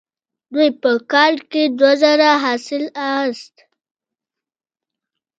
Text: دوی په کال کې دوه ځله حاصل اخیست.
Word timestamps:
دوی 0.53 0.69
په 0.81 0.91
کال 1.11 1.33
کې 1.51 1.63
دوه 1.77 1.91
ځله 2.01 2.31
حاصل 2.43 2.83
اخیست. 3.09 3.55